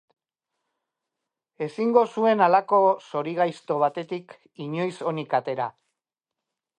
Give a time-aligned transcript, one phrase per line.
[1.65, 2.79] Ezingo zuen halako
[3.11, 4.33] zorigaizto batetik
[4.67, 5.69] inoiz onik atera.